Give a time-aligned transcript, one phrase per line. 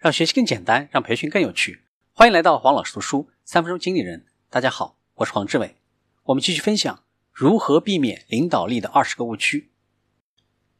[0.00, 1.82] 让学习更简单，让培训更有趣。
[2.14, 4.24] 欢迎来到黄老师读书三分钟经理人。
[4.48, 5.76] 大家好，我是黄志伟。
[6.22, 9.70] 我们继续分享如何避免领导力的二十个误区。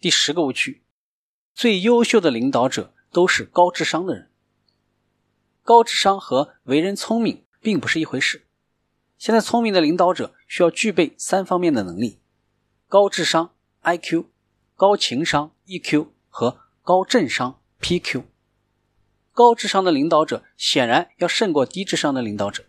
[0.00, 0.80] 第十个误区：
[1.52, 4.30] 最优秀的领导者都是高智商的人。
[5.62, 8.46] 高智商和为人聪明并不是一回事。
[9.18, 12.20] 现在聪明的领导者需要具备三方面的能力：
[12.88, 13.52] 高智商
[13.82, 14.28] （IQ）、
[14.74, 18.24] 高情商 （EQ） 和高政商 （PQ）。
[19.32, 22.64] 高智商的领导者显然要胜过低智商的领导者。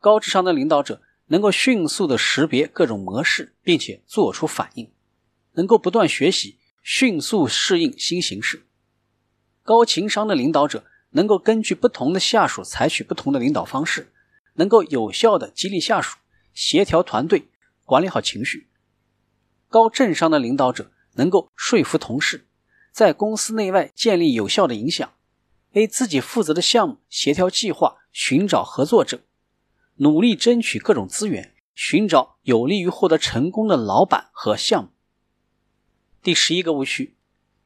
[0.00, 4.90] 高智商的领导者能够迅速的识别各种模式，并且做出反应，
[5.52, 8.66] 能够不断学习，迅速适应新形势。
[9.62, 14.12] 高情商的领导者能够根据不同的下属采取不同的领导方式，
[14.54, 16.18] 能够有效的激励下属，
[16.54, 17.48] 协调团队，
[17.84, 18.68] 管理好情绪。
[19.68, 22.46] 高政商的领导者能够说服同事，
[22.92, 25.12] 在公司内外建立有效的影响。
[25.76, 29.20] 为自己负责的项目协调计划，寻找合作者，
[29.96, 34.90] 努力争取各种资源，寻找有利于获得成功的老板和项目。
[36.22, 37.14] 第十一个误区：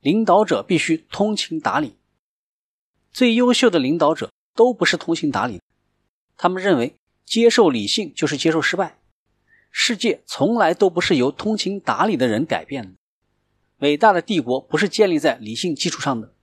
[0.00, 1.96] 领导者必须通情达理。
[3.12, 5.60] 最优秀的领导者都不是通情达理，
[6.38, 6.96] 他们认为
[7.26, 8.98] 接受理性就是接受失败。
[9.70, 12.92] 世界从来都不是由通情达理的人改变的。
[13.80, 16.34] 伟大的帝国不是建立在理性基础上的。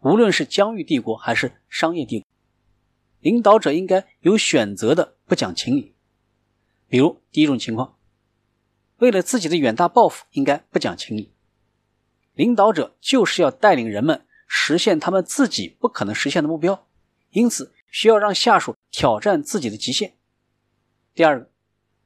[0.00, 2.26] 无论是疆域帝国还是商业帝国，
[3.20, 5.94] 领导者应该有选择的不讲情理。
[6.88, 7.98] 比如第一种情况，
[8.96, 11.32] 为了自己的远大抱负，应该不讲情理。
[12.32, 16.86] 领导者就是要带领人们实现他们自己不可能实现的目标，
[17.32, 20.14] 因此需要让下属挑战自己的极限。
[21.12, 21.50] 第二个，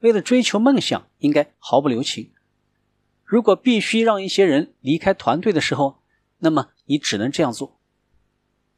[0.00, 2.32] 为了追求梦想，应该毫不留情。
[3.22, 6.02] 如果必须让一些人离开团队的时候，
[6.38, 7.78] 那么你只能这样做。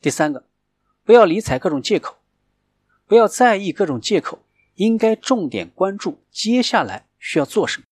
[0.01, 0.45] 第三个，
[1.05, 2.17] 不要理睬各种借口，
[3.07, 4.41] 不要在意各种借口，
[4.75, 7.87] 应该重点关注接下来需要做什么。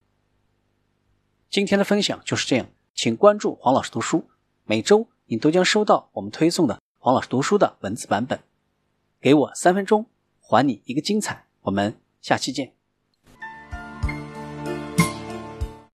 [1.50, 4.28] 今天的分享就是这样，请关注黄老师读书，
[4.64, 8.41] 每周你都将收到我们推送的黄老师读书的文字版本。
[9.20, 10.06] 给我三分钟，
[10.41, 11.47] 还你一个精彩。
[11.62, 12.75] 我们下期见。